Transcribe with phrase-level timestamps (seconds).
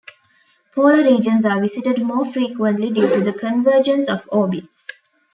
[0.73, 4.87] Polar regions are visited more frequently due to the convergence of orbits.